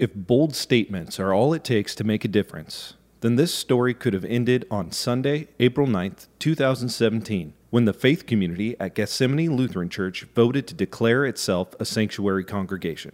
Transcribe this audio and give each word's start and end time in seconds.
If 0.00 0.14
bold 0.14 0.56
statements 0.56 1.20
are 1.20 1.34
all 1.34 1.52
it 1.52 1.62
takes 1.62 1.94
to 1.96 2.04
make 2.04 2.24
a 2.24 2.28
difference, 2.28 2.94
then 3.20 3.36
this 3.36 3.52
story 3.52 3.92
could 3.92 4.14
have 4.14 4.24
ended 4.24 4.66
on 4.70 4.92
Sunday, 4.92 5.48
April 5.58 5.86
9th, 5.86 6.26
2017, 6.38 7.52
when 7.68 7.84
the 7.84 7.92
faith 7.92 8.24
community 8.24 8.74
at 8.80 8.94
Gethsemane 8.94 9.56
Lutheran 9.56 9.90
Church 9.90 10.22
voted 10.34 10.66
to 10.68 10.74
declare 10.74 11.26
itself 11.26 11.74
a 11.78 11.84
sanctuary 11.84 12.44
congregation. 12.44 13.12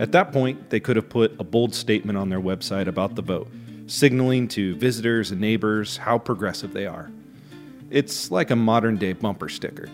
At 0.00 0.10
that 0.10 0.32
point, 0.32 0.70
they 0.70 0.80
could 0.80 0.96
have 0.96 1.08
put 1.08 1.38
a 1.38 1.44
bold 1.44 1.72
statement 1.72 2.18
on 2.18 2.30
their 2.30 2.40
website 2.40 2.88
about 2.88 3.14
the 3.14 3.22
vote, 3.22 3.46
signaling 3.86 4.48
to 4.48 4.74
visitors 4.74 5.30
and 5.30 5.40
neighbors 5.40 5.98
how 5.98 6.18
progressive 6.18 6.72
they 6.72 6.86
are. 6.86 7.12
It's 7.90 8.32
like 8.32 8.50
a 8.50 8.56
modern 8.56 8.96
day 8.96 9.12
bumper 9.12 9.48
sticker. 9.48 9.88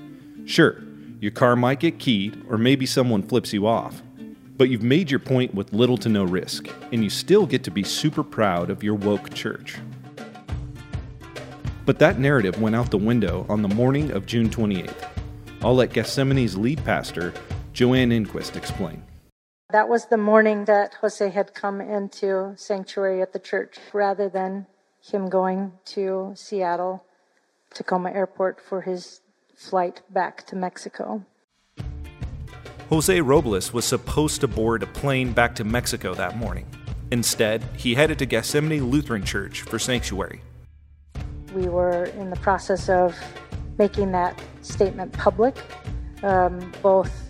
Sure, 0.47 0.83
your 1.21 1.31
car 1.31 1.57
might 1.57 1.81
get 1.81 1.99
keyed, 1.99 2.45
or 2.49 2.59
maybe 2.59 2.85
someone 2.85 3.23
flips 3.23 3.53
you 3.53 3.67
off. 3.67 4.03
But 4.57 4.69
you've 4.69 4.83
made 4.83 5.11
your 5.11 5.21
point 5.21 5.55
with 5.55 5.73
little 5.73 5.97
to 5.99 6.09
no 6.09 6.25
risk, 6.25 6.69
and 6.93 7.03
you 7.03 7.11
still 7.11 7.47
get 7.47 7.65
to 7.65 7.71
be 7.71 7.83
super 7.83 8.23
proud 8.23 8.71
of 8.71 8.83
your 8.83 8.95
woke 8.95 9.33
church. 9.33 9.79
But 11.85 11.99
that 12.01 12.19
narrative 12.19 12.61
went 12.61 12.77
out 12.77 12.91
the 12.91 12.99
window 12.99 13.47
on 13.49 13.63
the 13.63 13.69
morning 13.69 14.11
of 14.11 14.27
June 14.27 14.51
28th. 14.51 15.09
I'll 15.63 15.75
let 15.75 15.91
Gethsemane's 15.91 16.57
lead 16.57 16.85
pastor, 16.85 17.33
Joanne 17.73 18.11
Engquist, 18.11 18.57
explain. 18.57 19.03
That 19.71 19.89
was 19.89 20.07
the 20.07 20.17
morning 20.17 20.67
that 20.67 20.95
Jose 21.01 21.31
had 21.31 21.55
come 21.55 21.81
into 21.81 22.55
sanctuary 22.57 23.23
at 23.23 23.33
the 23.33 23.39
church 23.39 23.79
rather 23.93 24.29
than 24.29 24.67
him 25.03 25.29
going 25.29 25.73
to 25.87 26.33
Seattle, 26.35 27.05
Tacoma 27.73 28.11
Airport 28.11 28.61
for 28.61 28.83
his 28.83 29.21
flight 29.57 30.03
back 30.11 30.47
to 30.47 30.57
Mexico. 30.57 31.25
Jose 32.89 33.21
Robles 33.21 33.73
was 33.73 33.85
supposed 33.85 34.41
to 34.43 34.49
board 34.49 34.83
a 34.83 34.87
plane 34.87 35.33
back 35.33 35.57
to 35.57 35.65
Mexico 35.65 36.15
that 36.15 36.37
morning. 36.37 36.67
Instead, 37.11 37.65
he 37.77 37.95
headed 37.95 38.19
to 38.19 38.27
Gethsemane 38.27 38.91
Lutheran 38.91 39.25
Church 39.25 39.63
for 39.63 39.79
sanctuary. 39.79 40.41
We 41.55 41.69
were 41.69 42.05
in 42.05 42.31
the 42.31 42.37
process 42.37 42.89
of 42.89 43.17
making 43.79 44.13
that 44.13 44.41
statement 44.63 45.13
public, 45.13 45.57
um, 46.23 46.73
both 46.83 47.27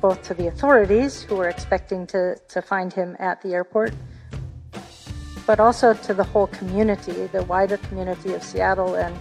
both 0.00 0.22
to 0.22 0.34
the 0.34 0.48
authorities 0.48 1.22
who 1.22 1.34
were 1.34 1.48
expecting 1.48 2.06
to, 2.06 2.36
to 2.46 2.60
find 2.60 2.92
him 2.92 3.16
at 3.18 3.40
the 3.40 3.54
airport, 3.54 3.94
but 5.46 5.58
also 5.58 5.94
to 5.94 6.12
the 6.12 6.22
whole 6.22 6.46
community, 6.48 7.26
the 7.28 7.42
wider 7.44 7.78
community 7.78 8.34
of 8.34 8.42
Seattle 8.42 8.96
and 8.96 9.18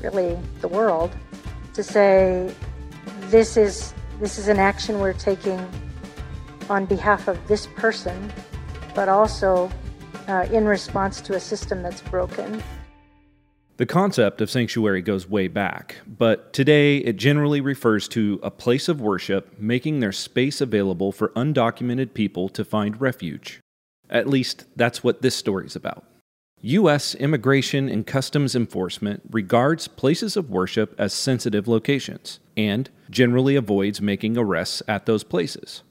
really 0.00 0.38
the 0.60 0.68
world 0.68 1.10
to 1.74 1.82
say 1.82 2.54
this 3.28 3.56
is 3.56 3.92
this 4.20 4.38
is 4.38 4.48
an 4.48 4.58
action 4.58 5.00
we're 5.00 5.12
taking 5.12 5.60
on 6.70 6.86
behalf 6.86 7.28
of 7.28 7.46
this 7.46 7.66
person, 7.66 8.32
but 8.94 9.08
also 9.08 9.70
uh, 10.28 10.46
in 10.52 10.64
response 10.64 11.20
to 11.20 11.34
a 11.34 11.40
system 11.40 11.82
that's 11.82 12.00
broken. 12.00 12.62
The 13.76 13.86
concept 13.86 14.40
of 14.40 14.48
sanctuary 14.48 15.02
goes 15.02 15.28
way 15.28 15.48
back, 15.48 15.96
but 16.06 16.52
today 16.52 16.98
it 16.98 17.16
generally 17.16 17.60
refers 17.60 18.06
to 18.08 18.38
a 18.40 18.50
place 18.50 18.88
of 18.88 19.00
worship 19.00 19.58
making 19.58 19.98
their 19.98 20.12
space 20.12 20.60
available 20.60 21.10
for 21.10 21.30
undocumented 21.30 22.14
people 22.14 22.48
to 22.50 22.64
find 22.64 23.00
refuge. 23.00 23.60
At 24.08 24.28
least 24.28 24.64
that's 24.76 25.02
what 25.02 25.22
this 25.22 25.34
story 25.34 25.66
is 25.66 25.74
about. 25.74 26.04
U.S. 26.64 27.14
Immigration 27.16 27.90
and 27.90 28.06
Customs 28.06 28.56
Enforcement 28.56 29.20
regards 29.30 29.86
places 29.86 30.34
of 30.34 30.48
worship 30.48 30.94
as 30.96 31.12
sensitive 31.12 31.68
locations 31.68 32.40
and 32.56 32.88
generally 33.10 33.54
avoids 33.54 34.00
making 34.00 34.38
arrests 34.38 34.82
at 34.88 35.04
those 35.04 35.24
places. 35.24 35.82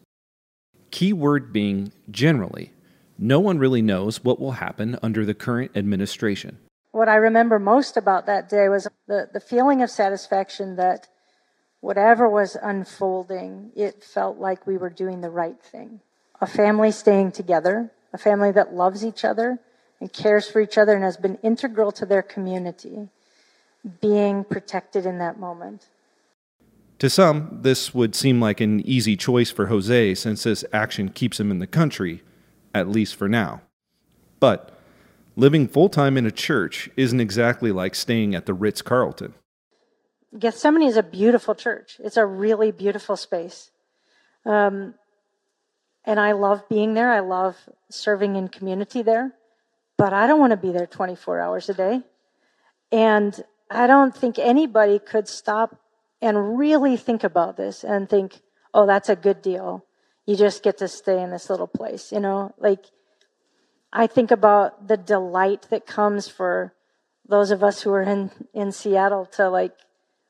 Key 0.89 1.13
word 1.13 1.53
being 1.53 1.93
generally. 2.09 2.73
No 3.19 3.39
one 3.39 3.59
really 3.59 3.83
knows 3.83 4.23
what 4.23 4.39
will 4.39 4.53
happen 4.53 4.97
under 5.03 5.23
the 5.23 5.35
current 5.35 5.69
administration. 5.75 6.57
What 6.91 7.07
I 7.07 7.17
remember 7.17 7.59
most 7.59 7.95
about 7.95 8.25
that 8.25 8.49
day 8.49 8.67
was 8.67 8.87
the, 9.07 9.29
the 9.31 9.39
feeling 9.39 9.83
of 9.83 9.91
satisfaction 9.91 10.75
that 10.77 11.07
whatever 11.81 12.27
was 12.27 12.57
unfolding, 12.59 13.73
it 13.75 14.03
felt 14.03 14.39
like 14.39 14.65
we 14.65 14.77
were 14.77 14.89
doing 14.89 15.21
the 15.21 15.29
right 15.29 15.61
thing. 15.61 15.99
A 16.41 16.47
family 16.47 16.89
staying 16.89 17.33
together, 17.33 17.91
a 18.11 18.17
family 18.17 18.51
that 18.53 18.73
loves 18.73 19.05
each 19.05 19.23
other 19.23 19.59
and 20.03 20.11
cares 20.11 20.49
for 20.49 20.59
each 20.59 20.77
other 20.77 20.93
and 20.93 21.01
has 21.01 21.15
been 21.15 21.37
integral 21.43 21.89
to 21.89 22.05
their 22.05 22.21
community 22.21 23.07
being 24.01 24.43
protected 24.43 25.05
in 25.05 25.17
that 25.19 25.39
moment. 25.39 25.87
To 26.99 27.09
some, 27.09 27.59
this 27.61 27.93
would 27.93 28.13
seem 28.13 28.41
like 28.41 28.59
an 28.59 28.81
easy 28.81 29.15
choice 29.15 29.49
for 29.49 29.67
Jose 29.67 30.15
since 30.15 30.43
this 30.43 30.65
action 30.73 31.07
keeps 31.07 31.39
him 31.39 31.49
in 31.51 31.59
the 31.59 31.67
country, 31.67 32.21
at 32.73 32.89
least 32.89 33.15
for 33.15 33.29
now. 33.29 33.61
But 34.41 34.77
living 35.37 35.69
full 35.69 35.87
time 35.87 36.17
in 36.17 36.25
a 36.25 36.31
church 36.31 36.89
isn't 36.97 37.21
exactly 37.21 37.71
like 37.71 37.95
staying 37.95 38.35
at 38.35 38.45
the 38.45 38.53
Ritz 38.53 38.81
Carlton. 38.81 39.33
Gethsemane 40.37 40.83
is 40.83 40.97
a 40.97 41.03
beautiful 41.03 41.55
church, 41.55 41.95
it's 42.03 42.17
a 42.17 42.25
really 42.25 42.73
beautiful 42.73 43.15
space. 43.15 43.71
Um, 44.45 44.95
and 46.03 46.19
I 46.19 46.33
love 46.33 46.67
being 46.67 46.93
there, 46.93 47.09
I 47.09 47.21
love 47.21 47.55
serving 47.89 48.35
in 48.35 48.49
community 48.49 49.01
there 49.01 49.33
but 49.97 50.13
I 50.13 50.27
don't 50.27 50.39
want 50.39 50.51
to 50.51 50.57
be 50.57 50.71
there 50.71 50.87
24 50.87 51.39
hours 51.39 51.69
a 51.69 51.73
day. 51.73 52.01
And 52.91 53.43
I 53.69 53.87
don't 53.87 54.15
think 54.15 54.37
anybody 54.37 54.99
could 54.99 55.27
stop 55.27 55.79
and 56.21 56.57
really 56.57 56.97
think 56.97 57.23
about 57.23 57.57
this 57.57 57.83
and 57.83 58.09
think, 58.09 58.41
oh, 58.73 58.85
that's 58.85 59.09
a 59.09 59.15
good 59.15 59.41
deal. 59.41 59.85
You 60.25 60.35
just 60.35 60.63
get 60.63 60.77
to 60.77 60.87
stay 60.87 61.21
in 61.21 61.31
this 61.31 61.49
little 61.49 61.67
place, 61.67 62.11
you 62.11 62.19
know? 62.19 62.53
Like, 62.57 62.85
I 63.91 64.07
think 64.07 64.31
about 64.31 64.87
the 64.87 64.97
delight 64.97 65.67
that 65.69 65.85
comes 65.85 66.27
for 66.27 66.73
those 67.27 67.51
of 67.51 67.63
us 67.63 67.81
who 67.81 67.91
are 67.91 68.01
in, 68.01 68.31
in 68.53 68.71
Seattle 68.71 69.25
to 69.33 69.49
like 69.49 69.73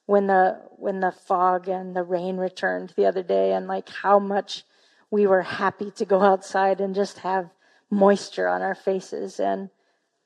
when 0.05 0.27
the 0.27 0.61
when 0.77 0.99
the 0.99 1.11
fog 1.11 1.67
and 1.69 1.95
the 1.95 2.03
rain 2.03 2.37
returned 2.37 2.93
the 2.95 3.05
other 3.05 3.23
day 3.23 3.53
and 3.53 3.67
like 3.67 3.87
how 3.89 4.19
much 4.19 4.63
we 5.09 5.25
were 5.25 5.41
happy 5.41 5.91
to 5.91 6.05
go 6.05 6.21
outside 6.21 6.81
and 6.81 6.93
just 6.93 7.19
have 7.19 7.49
moisture 7.93 8.47
on 8.47 8.61
our 8.61 8.75
faces. 8.75 9.39
And 9.39 9.69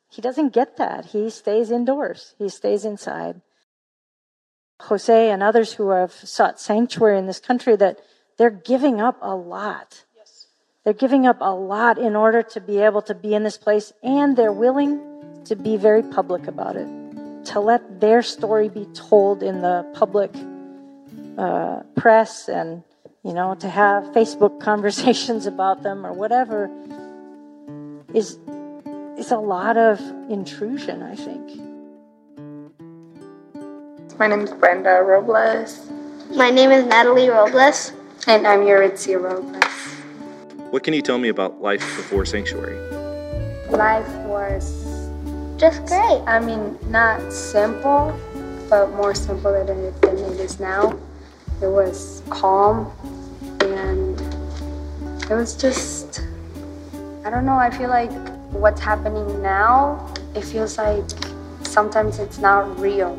he 0.09 0.21
doesn't 0.21 0.53
get 0.53 0.77
that. 0.77 1.05
He 1.05 1.29
stays 1.29 1.71
indoors, 1.71 2.33
he 2.37 2.49
stays 2.49 2.85
inside. 2.85 3.41
Jose 4.81 5.31
and 5.31 5.41
others 5.41 5.73
who 5.73 5.89
have 5.89 6.11
sought 6.11 6.59
sanctuary 6.59 7.17
in 7.17 7.25
this 7.25 7.39
country 7.39 7.75
that 7.75 7.99
they're 8.37 8.51
giving 8.51 9.01
up 9.01 9.17
a 9.21 9.35
lot. 9.35 10.03
Yes. 10.15 10.47
They're 10.83 10.93
giving 10.93 11.25
up 11.25 11.37
a 11.41 11.53
lot 11.53 11.97
in 11.97 12.15
order 12.15 12.43
to 12.43 12.61
be 12.61 12.77
able 12.79 13.01
to 13.03 13.15
be 13.15 13.33
in 13.33 13.43
this 13.43 13.57
place, 13.57 13.91
and 14.03 14.37
they're 14.37 14.51
willing 14.51 15.01
to 15.45 15.55
be 15.55 15.77
very 15.77 16.03
public 16.03 16.45
about 16.45 16.75
it, 16.75 16.87
to 17.45 17.59
let 17.59 17.99
their 17.99 18.21
story 18.21 18.69
be 18.69 18.85
told 18.93 19.41
in 19.41 19.61
the 19.61 19.83
public 19.95 20.31
uh, 21.39 21.81
press, 21.95 22.47
and 22.47 22.83
you 23.23 23.33
know, 23.33 23.55
to 23.55 23.67
have 23.67 24.03
Facebook 24.13 24.59
conversations 24.69 25.47
about 25.47 25.81
them 25.81 26.05
or 26.05 26.13
whatever 26.13 26.69
is 28.17 28.39
is 29.15 29.31
a 29.31 29.37
lot 29.37 29.77
of 29.77 29.99
intrusion, 30.29 31.03
I 31.03 31.15
think. 31.15 31.45
My 34.17 34.25
name 34.25 34.41
is 34.41 34.51
Brenda 34.51 35.03
Robles. 35.05 35.85
My 36.33 36.49
name 36.49 36.71
is 36.71 36.85
Natalie 36.85 37.29
Robles. 37.29 37.93
And 38.25 38.47
I'm 38.47 38.61
Yuritzia 38.61 39.21
Robles. 39.21 39.63
What 40.71 40.83
can 40.83 40.93
you 40.95 41.01
tell 41.01 41.19
me 41.19 41.29
about 41.29 41.61
life 41.61 41.85
before 41.95 42.25
Sanctuary? 42.25 42.77
Life 43.69 44.09
was 44.25 44.65
just 45.57 45.85
great. 45.85 46.21
I 46.25 46.39
mean, 46.39 46.77
not 46.89 47.31
simple, 47.31 48.17
but 48.67 48.89
more 48.93 49.13
simple 49.13 49.53
than 49.53 49.77
it, 49.77 50.01
than 50.01 50.17
it 50.17 50.39
is 50.39 50.59
now. 50.59 50.97
It 51.61 51.69
was 51.69 52.23
calm 52.29 52.91
and 53.61 54.19
it 55.29 55.35
was 55.35 55.55
just 55.55 56.26
I 57.27 57.29
don't 57.29 57.45
know, 57.45 57.57
I 57.57 57.69
feel 57.69 57.89
like 57.89 58.09
what's 58.51 58.79
happening 58.79 59.41
now, 59.41 60.13
it 60.33 60.45
feels 60.45 60.77
like 60.77 61.03
sometimes 61.63 62.19
it's 62.19 62.37
not 62.37 62.79
real. 62.79 63.17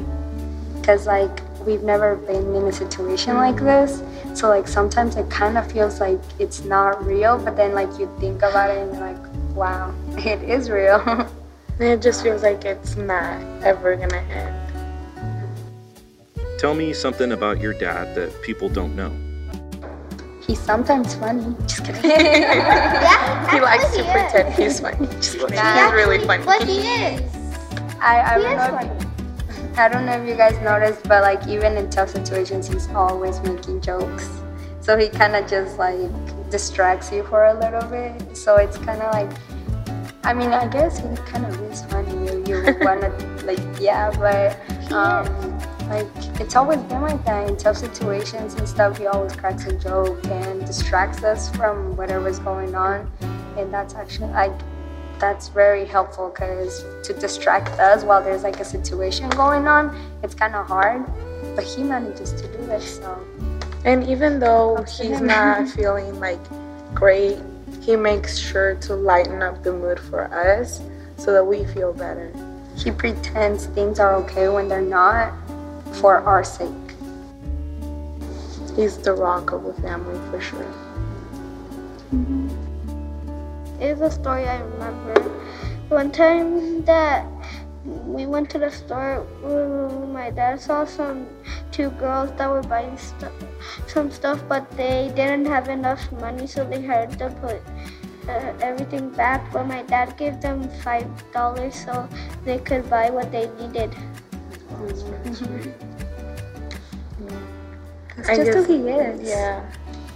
Because, 0.76 1.06
like, 1.06 1.42
we've 1.66 1.82
never 1.82 2.16
been 2.16 2.54
in 2.54 2.68
a 2.68 2.72
situation 2.72 3.34
like 3.34 3.56
mm. 3.56 3.64
this. 3.66 4.02
So, 4.32 4.48
like, 4.48 4.66
sometimes 4.66 5.16
it 5.16 5.28
kind 5.28 5.58
of 5.58 5.70
feels 5.70 6.00
like 6.00 6.18
it's 6.38 6.64
not 6.64 7.04
real, 7.04 7.36
but 7.36 7.54
then, 7.54 7.74
like, 7.74 7.90
you 7.98 8.10
think 8.18 8.38
about 8.38 8.70
it 8.70 8.78
and 8.78 8.94
you're 8.94 9.12
like, 9.12 9.54
wow, 9.54 9.94
it 10.16 10.42
is 10.42 10.70
real. 10.70 11.02
and 11.06 11.28
it 11.78 12.00
just 12.00 12.22
feels 12.22 12.42
like 12.42 12.64
it's 12.64 12.96
not 12.96 13.38
ever 13.62 13.94
gonna 13.94 14.16
end. 14.30 14.56
Tell 16.58 16.72
me 16.72 16.94
something 16.94 17.32
about 17.32 17.60
your 17.60 17.74
dad 17.74 18.14
that 18.14 18.40
people 18.40 18.70
don't 18.70 18.96
know. 18.96 19.27
He's 20.48 20.58
sometimes 20.58 21.14
funny. 21.14 21.54
Just 21.66 21.84
kidding. 21.84 22.02
yeah, 22.10 23.50
he 23.54 23.60
likes 23.60 23.94
to 23.94 24.02
he 24.02 24.10
pretend 24.10 24.54
he's 24.54 24.80
funny. 24.80 25.06
Just 25.16 25.38
kidding. 25.38 25.58
He's 25.58 25.92
really 25.92 26.18
funny. 26.26 26.44
But 26.44 26.66
he 26.66 26.78
is. 26.78 27.20
I, 28.00 28.22
I 28.22 28.38
he 28.38 28.42
don't 28.42 28.52
is 28.52 28.58
know. 28.58 28.78
Funny. 28.78 29.08
I 29.76 29.88
don't 29.88 30.06
know 30.06 30.20
if 30.20 30.26
you 30.26 30.34
guys 30.34 30.58
noticed, 30.62 31.06
but 31.06 31.22
like 31.22 31.46
even 31.46 31.76
in 31.76 31.90
tough 31.90 32.08
situations, 32.08 32.66
he's 32.66 32.88
always 32.88 33.40
making 33.42 33.82
jokes. 33.82 34.28
So 34.80 34.96
he 34.96 35.10
kind 35.10 35.36
of 35.36 35.46
just 35.46 35.78
like 35.78 36.10
distracts 36.50 37.12
you 37.12 37.24
for 37.24 37.44
a 37.44 37.54
little 37.60 37.86
bit. 37.90 38.34
So 38.34 38.56
it's 38.56 38.78
kind 38.78 39.02
of 39.02 39.12
like, 39.12 39.30
I 40.24 40.32
mean, 40.32 40.52
I 40.52 40.66
guess 40.66 40.98
he 40.98 41.14
kind 41.30 41.44
of 41.44 41.60
is 41.70 41.84
funny. 41.84 42.10
You, 42.26 42.42
you 42.48 42.76
wanna 42.80 43.10
like, 43.44 43.60
yeah, 43.78 44.10
but 44.18 44.56
um, 44.90 45.26
like 45.88 46.06
it's 46.40 46.54
always 46.54 46.78
been 46.80 47.02
like 47.02 47.24
that 47.24 47.48
in 47.48 47.56
tough 47.56 47.76
situations 47.76 48.54
and 48.54 48.68
stuff. 48.68 48.98
He 48.98 49.06
always 49.06 49.34
cracks 49.34 49.66
a 49.66 49.72
joke 49.72 50.24
and 50.26 50.66
distracts 50.66 51.22
us 51.22 51.54
from 51.56 51.96
whatever's 51.96 52.38
going 52.38 52.74
on, 52.74 53.10
and 53.56 53.72
that's 53.72 53.94
actually 53.94 54.30
like 54.32 54.52
that's 55.18 55.48
very 55.48 55.84
helpful 55.84 56.30
because 56.30 56.84
to 57.02 57.12
distract 57.12 57.68
us 57.80 58.04
while 58.04 58.22
there's 58.22 58.42
like 58.42 58.60
a 58.60 58.64
situation 58.64 59.28
going 59.30 59.66
on, 59.66 59.96
it's 60.22 60.34
kind 60.34 60.54
of 60.54 60.66
hard. 60.66 61.04
But 61.54 61.64
he 61.64 61.82
manages 61.82 62.32
to 62.32 62.48
do 62.48 62.70
it, 62.70 62.82
so. 62.82 63.18
And 63.84 64.06
even 64.08 64.38
though 64.38 64.84
he's 64.84 65.20
not 65.20 65.68
feeling 65.76 66.18
like 66.20 66.40
great, 66.94 67.38
he 67.80 67.96
makes 67.96 68.38
sure 68.38 68.74
to 68.76 68.94
lighten 68.94 69.42
up 69.42 69.62
the 69.62 69.72
mood 69.72 69.98
for 69.98 70.24
us 70.32 70.80
so 71.16 71.32
that 71.32 71.44
we 71.44 71.64
feel 71.64 71.92
better. 71.92 72.32
He 72.76 72.90
pretends 72.90 73.66
things 73.66 73.98
are 73.98 74.14
okay 74.16 74.48
when 74.48 74.68
they're 74.68 74.80
not 74.80 75.32
for 75.94 76.18
our 76.20 76.44
sake. 76.44 76.68
He's 78.76 78.96
the 78.98 79.12
rock 79.12 79.52
of 79.52 79.64
the 79.64 79.74
family 79.82 80.18
for 80.30 80.40
sure. 80.40 80.66
Mm-hmm. 82.14 82.48
It's 83.80 84.00
a 84.00 84.10
story 84.10 84.46
I 84.46 84.58
remember. 84.58 85.20
One 85.88 86.10
time 86.10 86.84
that 86.84 87.26
we 87.84 88.26
went 88.26 88.50
to 88.50 88.58
the 88.58 88.70
store, 88.70 89.26
my 90.12 90.30
dad 90.30 90.60
saw 90.60 90.84
some 90.84 91.26
two 91.72 91.90
girls 91.90 92.30
that 92.36 92.50
were 92.50 92.62
buying 92.62 92.96
st- 92.98 93.32
some 93.86 94.10
stuff, 94.10 94.42
but 94.48 94.70
they 94.76 95.10
didn't 95.14 95.46
have 95.46 95.68
enough 95.68 96.00
money, 96.12 96.46
so 96.46 96.64
they 96.64 96.80
had 96.82 97.18
to 97.18 97.30
put 97.40 97.62
uh, 98.28 98.52
everything 98.60 99.10
back. 99.10 99.52
But 99.52 99.66
my 99.66 99.82
dad 99.82 100.16
gave 100.16 100.40
them 100.40 100.68
five 100.84 101.06
dollars 101.32 101.74
so 101.74 102.08
they 102.44 102.58
could 102.58 102.88
buy 102.90 103.10
what 103.10 103.32
they 103.32 103.50
needed. 103.58 103.94
Mm-hmm. 104.78 105.88
That's 108.22 108.38
just 108.38 108.66
who 108.66 108.84
he 108.84 108.88
is. 108.88 109.28
Yeah. 109.28 109.70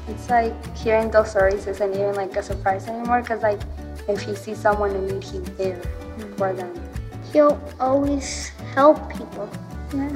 It's 0.08 0.28
like 0.28 0.54
hearing 0.76 1.10
those 1.10 1.30
stories 1.30 1.66
isn't 1.66 1.94
even 1.94 2.14
like 2.14 2.36
a 2.36 2.42
surprise 2.42 2.88
anymore 2.88 3.22
because 3.22 3.42
like 3.42 3.60
if 4.08 4.22
he 4.22 4.34
sees 4.34 4.58
someone 4.58 4.90
in 4.90 5.06
need, 5.06 5.22
he's 5.22 5.42
there 5.56 5.76
mm-hmm. 5.76 6.34
for 6.34 6.52
them. 6.52 6.74
He'll 7.32 7.60
always 7.78 8.48
help 8.74 8.98
people. 9.12 9.48
Yeah. 9.94 10.10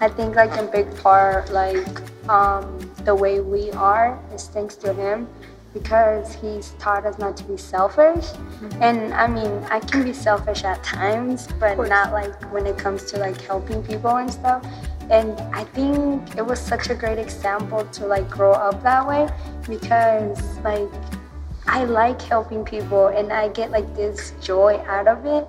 I 0.00 0.08
think 0.08 0.36
like 0.36 0.56
in 0.58 0.70
big 0.70 0.94
part 0.98 1.50
like 1.50 1.86
um, 2.28 2.78
the 3.04 3.14
way 3.14 3.40
we 3.40 3.70
are 3.72 4.20
is 4.34 4.48
thanks 4.48 4.76
to 4.76 4.92
him 4.92 5.28
because 5.74 6.36
he's 6.36 6.70
taught 6.78 7.04
us 7.04 7.18
not 7.18 7.36
to 7.36 7.44
be 7.44 7.58
selfish. 7.58 8.24
Mm-hmm. 8.24 8.82
And 8.82 9.12
I 9.12 9.26
mean, 9.26 9.52
I 9.70 9.80
can 9.80 10.04
be 10.04 10.14
selfish 10.14 10.64
at 10.64 10.82
times, 10.82 11.48
but 11.58 11.76
not 11.88 12.12
like 12.12 12.32
when 12.52 12.64
it 12.64 12.78
comes 12.78 13.04
to 13.10 13.18
like 13.18 13.38
helping 13.42 13.82
people 13.82 14.16
and 14.16 14.32
stuff. 14.32 14.64
And 15.10 15.38
I 15.54 15.64
think 15.64 16.36
it 16.36 16.46
was 16.46 16.58
such 16.58 16.88
a 16.88 16.94
great 16.94 17.18
example 17.18 17.84
to 17.84 18.06
like 18.06 18.30
grow 18.30 18.52
up 18.52 18.82
that 18.84 19.06
way 19.06 19.28
because 19.68 20.40
like 20.58 20.88
I 21.66 21.84
like 21.84 22.22
helping 22.22 22.64
people 22.64 23.08
and 23.08 23.32
I 23.32 23.48
get 23.48 23.70
like 23.70 23.94
this 23.94 24.32
joy 24.40 24.82
out 24.86 25.08
of 25.08 25.26
it. 25.26 25.46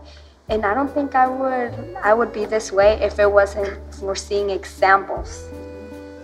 And 0.49 0.65
I 0.65 0.73
don't 0.73 0.91
think 0.93 1.15
I 1.15 1.27
would 1.27 1.95
I 2.01 2.13
would 2.13 2.33
be 2.33 2.45
this 2.45 2.71
way 2.71 2.99
if 3.01 3.19
it 3.19 3.31
wasn't 3.31 3.79
for 3.95 4.15
seeing 4.15 4.49
examples. 4.49 5.47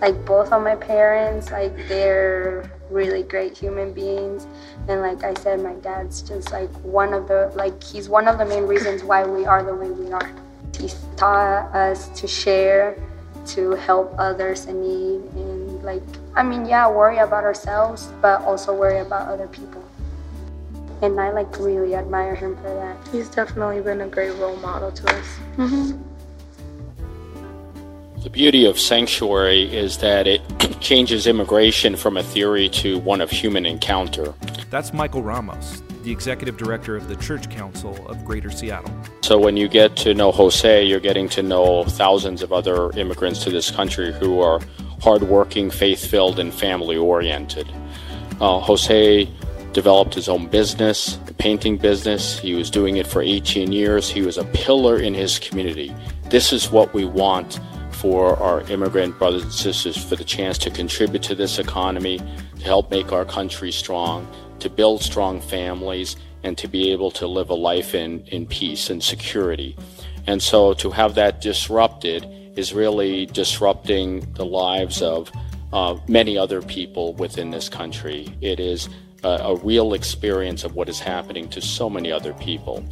Like 0.00 0.24
both 0.24 0.52
of 0.52 0.62
my 0.62 0.74
parents, 0.74 1.52
like 1.52 1.76
they're 1.88 2.70
really 2.92 3.22
great 3.22 3.56
human 3.56 3.92
beings. 3.92 4.46
And 4.88 5.00
like 5.00 5.24
I 5.24 5.34
said, 5.34 5.62
my 5.62 5.74
dad's 5.74 6.22
just 6.22 6.52
like 6.52 6.70
one 6.82 7.14
of 7.14 7.28
the 7.28 7.50
like 7.54 7.82
he's 7.82 8.08
one 8.08 8.28
of 8.28 8.38
the 8.38 8.44
main 8.44 8.64
reasons 8.64 9.02
why 9.02 9.24
we 9.24 9.44
are 9.46 9.62
the 9.62 9.74
way 9.74 9.90
we 9.90 10.12
are. 10.12 10.30
He's 10.78 10.96
taught 11.16 11.74
us 11.74 12.08
to 12.20 12.26
share 12.26 12.96
to 13.46 13.72
help 13.72 14.14
others 14.18 14.66
in 14.66 14.80
need 14.80 15.20
and 15.34 15.82
like 15.82 16.02
I 16.34 16.42
mean 16.42 16.64
yeah 16.64 16.88
worry 16.88 17.18
about 17.18 17.44
ourselves 17.44 18.12
but 18.20 18.40
also 18.42 18.74
worry 18.74 19.00
about 19.00 19.28
other 19.28 19.48
people 19.48 19.82
and 21.02 21.20
I 21.20 21.32
like 21.32 21.58
really 21.58 21.94
admire 21.96 22.36
him 22.36 22.56
for 22.56 22.72
that 22.74 22.96
he's 23.10 23.28
definitely 23.28 23.80
been 23.80 24.02
a 24.02 24.08
great 24.08 24.34
role 24.36 24.56
model 24.56 24.92
to 24.92 25.18
us 25.18 25.26
mm-hmm. 25.56 26.00
The 28.22 28.30
beauty 28.30 28.64
of 28.64 28.78
sanctuary 28.78 29.64
is 29.74 29.98
that 29.98 30.28
it 30.28 30.40
changes 30.80 31.26
immigration 31.26 31.96
from 31.96 32.16
a 32.16 32.22
theory 32.22 32.68
to 32.68 32.98
one 33.00 33.20
of 33.20 33.30
human 33.30 33.66
encounter 33.66 34.32
that's 34.70 34.92
Michael 34.92 35.22
Ramos 35.22 35.82
the 36.02 36.10
executive 36.10 36.56
director 36.56 36.96
of 36.96 37.08
the 37.08 37.16
Church 37.16 37.48
Council 37.50 37.96
of 38.08 38.24
Greater 38.24 38.50
Seattle. 38.50 38.92
So, 39.20 39.38
when 39.38 39.56
you 39.56 39.68
get 39.68 39.94
to 39.98 40.14
know 40.14 40.32
Jose, 40.32 40.84
you're 40.84 40.98
getting 40.98 41.28
to 41.28 41.44
know 41.44 41.84
thousands 41.84 42.42
of 42.42 42.52
other 42.52 42.90
immigrants 42.98 43.44
to 43.44 43.50
this 43.50 43.70
country 43.70 44.12
who 44.12 44.40
are 44.40 44.60
hardworking, 45.00 45.70
faith 45.70 46.04
filled, 46.04 46.40
and 46.40 46.52
family 46.52 46.96
oriented. 46.96 47.68
Uh, 48.40 48.58
Jose 48.58 49.28
developed 49.72 50.14
his 50.14 50.28
own 50.28 50.48
business, 50.48 51.18
a 51.28 51.34
painting 51.34 51.78
business. 51.78 52.38
He 52.38 52.54
was 52.54 52.68
doing 52.68 52.96
it 52.96 53.06
for 53.06 53.22
18 53.22 53.70
years. 53.70 54.10
He 54.10 54.22
was 54.22 54.38
a 54.38 54.44
pillar 54.46 54.98
in 54.98 55.14
his 55.14 55.38
community. 55.38 55.94
This 56.30 56.52
is 56.52 56.72
what 56.72 56.92
we 56.92 57.04
want 57.04 57.60
for 58.02 58.36
our 58.42 58.62
immigrant 58.62 59.16
brothers 59.16 59.44
and 59.44 59.52
sisters 59.52 59.96
for 59.96 60.16
the 60.16 60.24
chance 60.24 60.58
to 60.58 60.70
contribute 60.70 61.22
to 61.22 61.36
this 61.36 61.60
economy, 61.60 62.18
to 62.58 62.64
help 62.64 62.90
make 62.90 63.12
our 63.12 63.24
country 63.24 63.70
strong, 63.70 64.26
to 64.58 64.68
build 64.68 65.00
strong 65.00 65.40
families 65.40 66.16
and 66.42 66.58
to 66.58 66.66
be 66.66 66.90
able 66.90 67.12
to 67.12 67.28
live 67.28 67.48
a 67.48 67.54
life 67.54 67.94
in, 67.94 68.20
in 68.26 68.44
peace 68.44 68.90
and 68.90 69.04
security. 69.04 69.76
And 70.26 70.42
so 70.42 70.74
to 70.74 70.90
have 70.90 71.14
that 71.14 71.40
disrupted 71.40 72.26
is 72.56 72.74
really 72.74 73.26
disrupting 73.26 74.32
the 74.32 74.44
lives 74.44 75.00
of 75.00 75.30
uh, 75.72 75.96
many 76.08 76.36
other 76.36 76.60
people 76.60 77.14
within 77.14 77.50
this 77.50 77.68
country. 77.68 78.34
It 78.40 78.58
is 78.58 78.88
a, 79.24 79.28
a 79.28 79.56
real 79.56 79.94
experience 79.94 80.64
of 80.64 80.74
what 80.74 80.88
is 80.88 81.00
happening 81.00 81.48
to 81.48 81.60
so 81.60 81.88
many 81.88 82.10
other 82.10 82.32
people. 82.34 82.84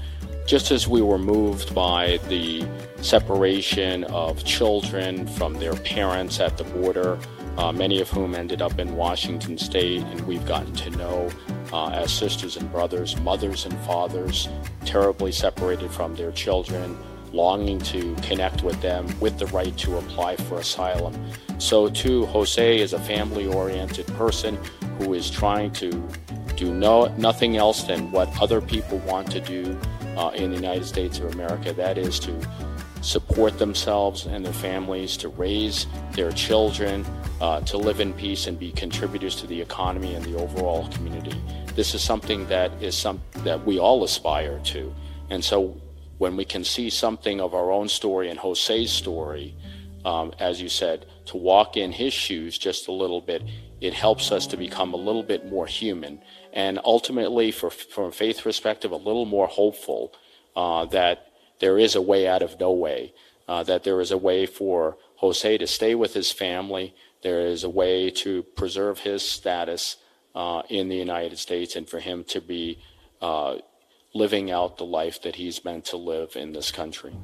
Just 0.46 0.70
as 0.70 0.88
we 0.88 1.00
were 1.00 1.18
moved 1.18 1.74
by 1.74 2.18
the 2.28 2.66
separation 3.02 4.04
of 4.04 4.44
children 4.44 5.26
from 5.26 5.54
their 5.54 5.74
parents 5.74 6.40
at 6.40 6.56
the 6.56 6.64
border, 6.64 7.18
uh, 7.56 7.72
many 7.72 8.00
of 8.00 8.08
whom 8.08 8.34
ended 8.34 8.62
up 8.62 8.78
in 8.78 8.96
Washington 8.96 9.58
state, 9.58 10.02
and 10.02 10.20
we've 10.22 10.46
gotten 10.46 10.72
to 10.74 10.90
know 10.90 11.30
uh, 11.72 11.90
as 11.90 12.12
sisters 12.12 12.56
and 12.56 12.70
brothers, 12.72 13.16
mothers 13.20 13.66
and 13.66 13.78
fathers, 13.80 14.49
terribly 14.84 15.30
separated 15.30 15.90
from 15.90 16.14
their 16.14 16.32
children, 16.32 16.96
longing 17.32 17.78
to 17.78 18.14
connect 18.22 18.62
with 18.64 18.80
them 18.80 19.06
with 19.20 19.38
the 19.38 19.46
right 19.49 19.76
to 19.78 19.99
apply 19.99 20.37
for 20.37 20.58
asylum. 20.58 21.14
So, 21.58 21.88
too, 21.88 22.26
Jose 22.26 22.80
is 22.80 22.92
a 22.92 22.99
family 22.99 23.46
oriented 23.46 24.06
person 24.08 24.58
who 25.00 25.14
is 25.14 25.30
trying 25.30 25.71
to 25.73 25.90
do 26.57 26.75
no, 26.75 27.07
nothing 27.16 27.57
else 27.57 27.85
than 27.85 28.11
what 28.12 28.28
other 28.40 28.61
people 28.61 28.99
want 28.99 29.30
to 29.33 29.40
do 29.40 29.78
uh, 30.16 30.30
in 30.35 30.50
the 30.50 30.57
United 30.57 30.85
States 30.85 31.19
of 31.19 31.33
America 31.33 31.73
that 31.73 31.97
is, 31.97 32.19
to 32.21 32.38
support 33.00 33.59
themselves 33.59 34.26
and 34.26 34.45
their 34.45 34.52
families, 34.52 35.16
to 35.16 35.28
raise 35.30 35.87
their 36.12 36.30
children, 36.33 37.04
uh, 37.40 37.61
to 37.62 37.78
live 37.78 38.00
in 38.00 38.12
peace 38.12 38.47
and 38.47 38.59
be 38.59 38.71
contributors 38.73 39.35
to 39.37 39.47
the 39.47 39.59
economy 39.59 40.14
and 40.14 40.25
the 40.25 40.37
overall 40.37 40.87
community. 40.88 41.35
This 41.75 41.95
is 41.95 42.02
something 42.02 42.47
that 42.49 42.71
is 42.83 42.95
some 42.95 43.23
that 43.38 43.64
we 43.64 43.78
all 43.78 44.04
aspire 44.04 44.61
to, 44.64 44.95
and 45.30 45.42
so 45.42 45.80
when 46.19 46.37
we 46.37 46.45
can 46.45 46.62
see 46.62 46.90
something 46.90 47.40
of 47.40 47.54
our 47.54 47.71
own 47.73 47.88
story 47.88 48.28
and 48.28 48.38
Jose's 48.38 48.92
story, 48.92 49.54
um, 50.04 50.33
as 50.38 50.61
you 50.61 50.69
said, 50.69 51.07
to 51.26 51.37
walk 51.37 51.76
in 51.76 51.92
his 51.92 52.12
shoes 52.12 52.59
just 52.59 52.88
a 52.88 52.92
little 52.92 53.21
bit, 53.21 53.42
it 53.80 53.95
helps 53.95 54.33
us 54.33 54.47
to 54.49 54.57
become 54.57 54.92
a 54.92 54.97
little 54.99 55.23
bit 55.23 55.49
more 55.49 55.66
human, 55.66 56.21
and 56.52 56.78
ultimately, 56.85 57.50
for, 57.50 57.71
from 57.71 58.04
a 58.04 58.12
faith 58.12 58.42
perspective, 58.42 58.90
a 58.90 58.97
little 58.97 59.25
more 59.25 59.47
hopeful 59.47 60.12
uh, 60.57 60.85
that 60.87 61.26
there 61.61 61.78
is 61.78 61.95
a 61.95 62.02
way 62.02 62.26
out 62.26 62.42
of 62.42 62.59
no 62.59 62.73
way, 62.73 63.12
uh, 63.49 63.62
that 63.62 63.85
there 63.85 64.00
is 64.00 64.11
a 64.11 64.19
way 64.19 64.47
for 64.47 64.97
Jose 65.16 65.59
to 65.59 65.66
stay 65.66 65.95
with 65.95 66.14
his 66.14 66.33
family, 66.33 66.95
there 67.23 67.40
is 67.40 67.64
a 67.64 67.69
way 67.69 68.11
to 68.11 68.42
preserve 68.42 69.00
his 69.00 69.23
status 69.23 69.97
uh, 70.35 70.62
in 70.69 70.88
the 70.88 70.97
United 70.97 71.38
States 71.38 71.76
and 71.76 71.88
for 71.88 72.00
him 72.00 72.25
to 72.25 72.40
be 72.40 72.78
uh, 73.21 73.57
living 74.14 74.50
out 74.50 74.78
the 74.78 74.85
life 74.85 75.21
that 75.23 75.37
he's 75.37 75.64
meant 75.64 75.85
to 75.87 75.97
live 75.97 76.37
in 76.37 76.52
this 76.52 76.71
country. 76.71 77.14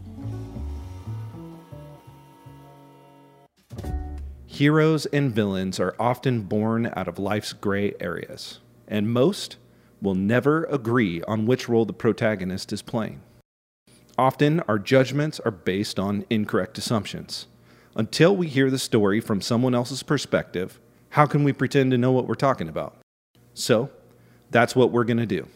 Heroes 4.56 5.04
and 5.04 5.34
villains 5.34 5.78
are 5.78 5.94
often 6.00 6.40
born 6.40 6.90
out 6.96 7.08
of 7.08 7.18
life's 7.18 7.52
gray 7.52 7.92
areas, 8.00 8.60
and 8.88 9.12
most 9.12 9.58
will 10.00 10.14
never 10.14 10.64
agree 10.64 11.20
on 11.24 11.44
which 11.44 11.68
role 11.68 11.84
the 11.84 11.92
protagonist 11.92 12.72
is 12.72 12.80
playing. 12.80 13.20
Often, 14.16 14.60
our 14.60 14.78
judgments 14.78 15.38
are 15.40 15.50
based 15.50 15.98
on 15.98 16.24
incorrect 16.30 16.78
assumptions. 16.78 17.48
Until 17.96 18.34
we 18.34 18.46
hear 18.46 18.70
the 18.70 18.78
story 18.78 19.20
from 19.20 19.42
someone 19.42 19.74
else's 19.74 20.02
perspective, 20.02 20.80
how 21.10 21.26
can 21.26 21.44
we 21.44 21.52
pretend 21.52 21.90
to 21.90 21.98
know 21.98 22.12
what 22.12 22.26
we're 22.26 22.34
talking 22.34 22.70
about? 22.70 22.96
So, 23.52 23.90
that's 24.50 24.74
what 24.74 24.90
we're 24.90 25.04
going 25.04 25.18
to 25.18 25.26
do. 25.26 25.48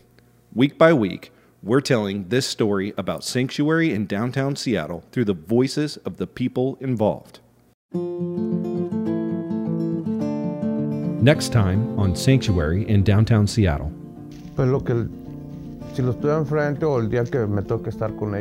Week 0.54 0.76
by 0.76 0.92
week, 0.92 1.32
we're 1.62 1.80
telling 1.80 2.28
this 2.28 2.46
story 2.46 2.92
about 2.98 3.24
Sanctuary 3.24 3.94
in 3.94 4.04
downtown 4.04 4.56
Seattle 4.56 5.04
through 5.10 5.24
the 5.24 5.32
voices 5.32 5.96
of 5.96 6.18
the 6.18 6.26
people 6.26 6.76
involved. 6.82 7.40
Next 11.22 11.52
time 11.52 11.98
on 11.98 12.16
Sanctuary 12.16 12.88
in 12.88 13.02
downtown 13.02 13.46
Seattle. 13.46 13.92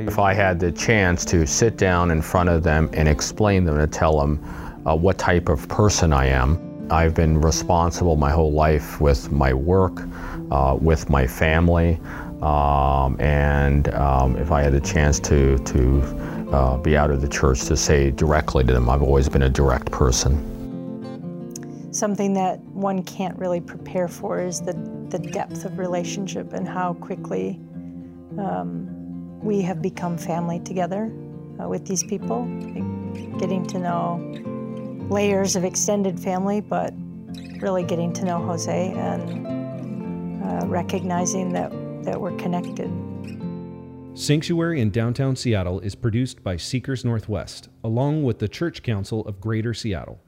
If 0.07 0.17
I 0.17 0.33
had 0.33 0.61
the 0.61 0.71
chance 0.71 1.25
to 1.25 1.45
sit 1.45 1.75
down 1.75 2.09
in 2.09 2.21
front 2.21 2.47
of 2.47 2.63
them 2.63 2.89
and 2.93 3.09
explain 3.09 3.65
them 3.65 3.77
and 3.77 3.91
tell 3.91 4.17
them 4.17 4.41
uh, 4.85 4.95
what 4.95 5.17
type 5.17 5.49
of 5.49 5.67
person 5.67 6.13
I 6.13 6.27
am, 6.27 6.87
I've 6.89 7.13
been 7.13 7.41
responsible 7.41 8.15
my 8.15 8.31
whole 8.31 8.53
life 8.53 9.01
with 9.01 9.29
my 9.29 9.53
work, 9.53 10.01
uh, 10.49 10.77
with 10.79 11.09
my 11.09 11.27
family, 11.27 11.99
um, 12.41 13.19
and 13.19 13.93
um, 13.93 14.37
if 14.37 14.53
I 14.53 14.61
had 14.61 14.73
a 14.73 14.79
chance 14.79 15.19
to, 15.19 15.57
to 15.57 16.01
uh, 16.53 16.77
be 16.77 16.95
out 16.95 17.11
of 17.11 17.19
the 17.19 17.27
church 17.27 17.65
to 17.65 17.75
say 17.75 18.11
directly 18.11 18.63
to 18.63 18.71
them, 18.71 18.89
I've 18.89 19.03
always 19.03 19.27
been 19.27 19.43
a 19.43 19.49
direct 19.49 19.91
person. 19.91 20.58
Something 21.99 22.33
that 22.35 22.61
one 22.61 23.03
can't 23.03 23.37
really 23.37 23.59
prepare 23.59 24.07
for 24.07 24.39
is 24.39 24.61
the, 24.61 24.71
the 25.09 25.19
depth 25.19 25.65
of 25.65 25.77
relationship 25.77 26.53
and 26.53 26.65
how 26.65 26.93
quickly 26.93 27.59
um, 28.37 29.41
we 29.41 29.61
have 29.63 29.81
become 29.81 30.17
family 30.17 30.61
together 30.61 31.11
uh, 31.61 31.67
with 31.67 31.85
these 31.85 32.05
people, 32.05 32.45
getting 33.37 33.65
to 33.67 33.79
know 33.79 34.15
layers 35.09 35.57
of 35.57 35.65
extended 35.65 36.17
family, 36.17 36.61
but 36.61 36.93
really 37.59 37.83
getting 37.83 38.13
to 38.13 38.23
know 38.23 38.37
Jose 38.45 38.93
and 38.93 40.41
uh, 40.41 40.67
recognizing 40.67 41.51
that 41.51 41.69
that 42.05 42.21
we're 42.21 42.37
connected. 42.37 42.89
Sanctuary 44.13 44.79
in 44.79 44.89
downtown 44.89 45.35
Seattle 45.35 45.81
is 45.81 45.95
produced 45.95 46.45
by 46.45 46.55
Seekers 46.55 47.03
Northwest, 47.03 47.67
along 47.83 48.23
with 48.23 48.39
the 48.39 48.47
Church 48.47 48.83
Council 48.83 49.25
of 49.25 49.41
Greater 49.41 49.73
Seattle. 49.73 50.21